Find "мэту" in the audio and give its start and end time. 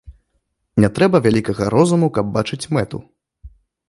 2.79-3.03